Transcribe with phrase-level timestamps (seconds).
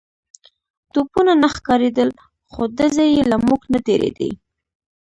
[0.93, 2.09] توپونه نه ښکارېدل
[2.51, 4.29] خو ډزې يې له موږ نه تېرېدې.